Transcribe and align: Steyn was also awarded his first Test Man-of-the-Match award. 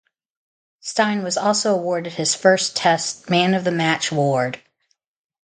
Steyn 0.79 1.21
was 1.23 1.37
also 1.37 1.75
awarded 1.75 2.13
his 2.13 2.33
first 2.33 2.75
Test 2.75 3.29
Man-of-the-Match 3.29 4.09
award. 4.11 4.59